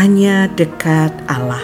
Hanya 0.00 0.48
dekat 0.48 1.12
Allah. 1.28 1.60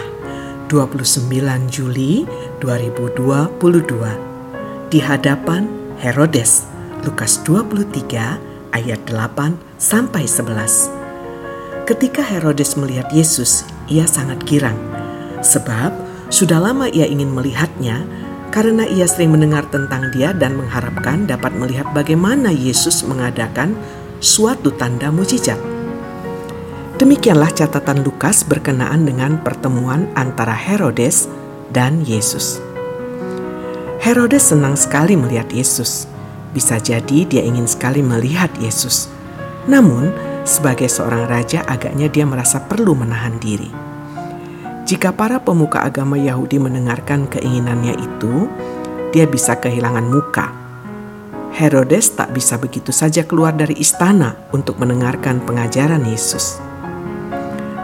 29 0.69 1.25
Juli 1.73 2.29
2022 2.61 4.93
Di 4.93 5.01
hadapan 5.01 5.65
Herodes 5.97 6.69
Lukas 7.01 7.41
23 7.49 8.77
ayat 8.77 9.01
8 9.09 9.81
sampai 9.81 10.29
11 10.29 11.89
Ketika 11.89 12.21
Herodes 12.21 12.77
melihat 12.77 13.09
Yesus 13.09 13.65
ia 13.89 14.05
sangat 14.05 14.45
girang. 14.45 14.77
Sebab 15.41 15.97
sudah 16.29 16.61
lama 16.61 16.93
ia 16.93 17.09
ingin 17.09 17.33
melihatnya 17.33 18.05
karena 18.53 18.85
ia 18.85 19.09
sering 19.09 19.33
mendengar 19.33 19.65
tentang 19.73 20.13
dia 20.13 20.37
dan 20.37 20.61
mengharapkan 20.61 21.25
dapat 21.25 21.57
melihat 21.57 21.89
bagaimana 21.97 22.53
Yesus 22.53 23.01
mengadakan 23.01 23.73
suatu 24.21 24.77
tanda 24.77 25.09
mujizat. 25.09 25.76
Demikianlah 26.97 27.53
catatan 27.53 28.01
Lukas 28.09 28.41
berkenaan 28.41 29.05
dengan 29.05 29.37
pertemuan 29.45 30.09
antara 30.17 30.57
Herodes 30.57 31.29
dan 31.69 32.01
Yesus. 32.01 32.57
Herodes 34.01 34.49
senang 34.49 34.81
sekali 34.81 35.13
melihat 35.13 35.45
Yesus. 35.53 36.09
Bisa 36.57 36.81
jadi 36.81 37.29
dia 37.29 37.45
ingin 37.45 37.69
sekali 37.69 38.01
melihat 38.01 38.49
Yesus. 38.57 39.13
Namun, 39.69 40.09
sebagai 40.49 40.89
seorang 40.89 41.29
raja 41.29 41.69
agaknya 41.69 42.09
dia 42.09 42.25
merasa 42.25 42.65
perlu 42.65 42.97
menahan 42.97 43.37
diri. 43.37 43.69
Jika 44.89 45.13
para 45.13 45.37
pemuka 45.37 45.85
agama 45.85 46.17
Yahudi 46.17 46.57
mendengarkan 46.57 47.29
keinginannya 47.29 47.93
itu, 47.93 48.49
dia 49.13 49.29
bisa 49.29 49.53
kehilangan 49.61 50.09
muka. 50.09 50.49
Herodes 51.61 52.17
tak 52.17 52.33
bisa 52.33 52.57
begitu 52.57 52.89
saja 52.89 53.21
keluar 53.21 53.53
dari 53.53 53.77
istana 53.77 54.33
untuk 54.57 54.81
mendengarkan 54.81 55.45
pengajaran 55.45 56.01
Yesus 56.09 56.66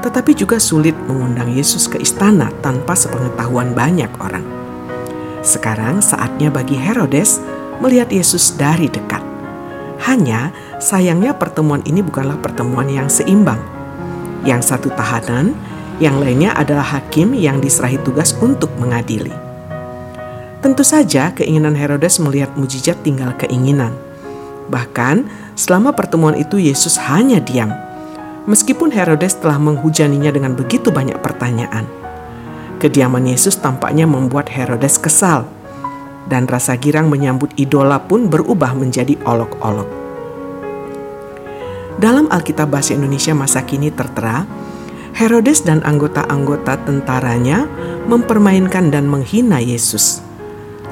tetapi 0.02 0.34
juga 0.34 0.58
sulit 0.58 0.98
mengundang 1.06 1.54
Yesus 1.54 1.86
ke 1.86 1.96
istana 2.02 2.50
tanpa 2.60 2.98
sepengetahuan 2.98 3.70
banyak 3.72 4.10
orang. 4.18 4.42
Sekarang 5.46 6.02
saatnya 6.02 6.50
bagi 6.50 6.74
Herodes 6.74 7.38
melihat 7.78 8.10
Yesus 8.10 8.54
dari 8.58 8.90
dekat. 8.90 9.22
Hanya 10.02 10.50
sayangnya 10.82 11.34
pertemuan 11.38 11.82
ini 11.86 12.02
bukanlah 12.02 12.38
pertemuan 12.42 12.90
yang 12.90 13.06
seimbang. 13.06 13.58
Yang 14.42 14.74
satu 14.74 14.90
tahanan, 14.90 15.54
yang 16.02 16.18
lainnya 16.18 16.50
adalah 16.58 16.98
hakim 16.98 17.30
yang 17.38 17.62
diserahi 17.62 18.02
tugas 18.02 18.34
untuk 18.42 18.74
mengadili. 18.82 19.30
Tentu 20.58 20.82
saja 20.82 21.30
keinginan 21.30 21.78
Herodes 21.78 22.18
melihat 22.18 22.54
mujizat 22.58 22.98
tinggal 23.06 23.34
keinginan. 23.38 23.94
Bahkan 24.66 25.26
selama 25.54 25.94
pertemuan 25.94 26.38
itu 26.38 26.58
Yesus 26.58 26.98
hanya 26.98 27.38
diam 27.42 27.70
meskipun 28.46 28.90
Herodes 28.90 29.38
telah 29.38 29.58
menghujaninya 29.58 30.34
dengan 30.34 30.52
begitu 30.58 30.90
banyak 30.90 31.18
pertanyaan. 31.22 31.86
Kediaman 32.82 33.30
Yesus 33.30 33.58
tampaknya 33.62 34.10
membuat 34.10 34.50
Herodes 34.50 34.98
kesal, 34.98 35.46
dan 36.26 36.46
rasa 36.50 36.74
girang 36.78 37.10
menyambut 37.10 37.50
idola 37.54 38.02
pun 38.02 38.26
berubah 38.26 38.74
menjadi 38.74 39.14
olok-olok. 39.22 39.86
Dalam 42.00 42.26
Alkitab 42.32 42.72
Bahasa 42.72 42.98
Indonesia 42.98 43.36
masa 43.36 43.62
kini 43.62 43.94
tertera, 43.94 44.42
Herodes 45.12 45.62
dan 45.62 45.84
anggota-anggota 45.84 46.82
tentaranya 46.88 47.68
mempermainkan 48.08 48.88
dan 48.90 49.06
menghina 49.06 49.60
Yesus, 49.60 50.24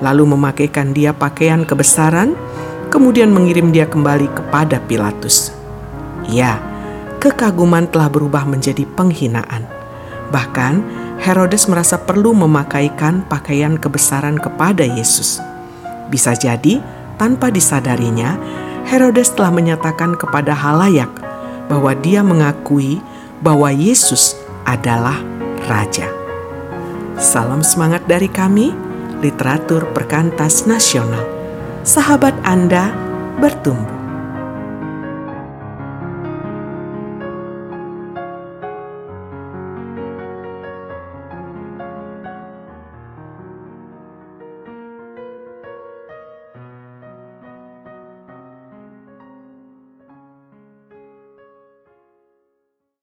lalu 0.05 0.29
memakaikan 0.29 0.93
dia 0.95 1.11
pakaian 1.11 1.65
kebesaran, 1.67 2.37
kemudian 2.93 3.33
mengirim 3.33 3.73
dia 3.75 3.89
kembali 3.89 4.29
kepada 4.31 4.79
Pilatus. 4.87 5.57
Ya, 6.29 6.61
kekaguman 7.21 7.87
telah 7.93 8.09
berubah 8.09 8.49
menjadi 8.49 8.89
penghinaan. 8.97 9.69
Bahkan, 10.33 10.75
Herodes 11.21 11.69
merasa 11.69 12.01
perlu 12.01 12.33
memakaikan 12.33 13.29
pakaian 13.29 13.77
kebesaran 13.77 14.41
kepada 14.41 14.83
Yesus. 14.83 15.37
Bisa 16.09 16.33
jadi, 16.33 16.81
tanpa 17.21 17.53
disadarinya, 17.53 18.41
Herodes 18.89 19.37
telah 19.37 19.53
menyatakan 19.53 20.17
kepada 20.17 20.57
halayak 20.57 21.13
bahwa 21.69 21.93
dia 21.93 22.25
mengakui 22.25 22.99
bahwa 23.45 23.69
Yesus 23.69 24.35
adalah 24.65 25.21
raja. 25.69 26.09
Salam 27.21 27.61
semangat 27.61 28.01
dari 28.09 28.33
kami, 28.33 28.73
literatur 29.21 29.85
perkantas 29.93 30.65
nasional. 30.65 31.23
Sahabat 31.85 32.33
Anda 32.49 32.89
bertumbuh. 33.37 34.00